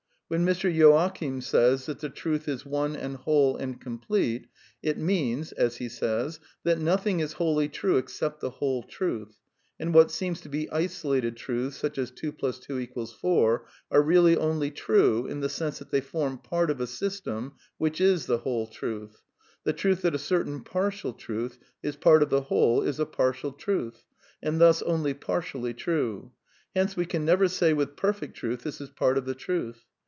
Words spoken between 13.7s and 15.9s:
are really only true in the sense